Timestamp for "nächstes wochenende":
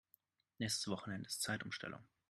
0.57-1.27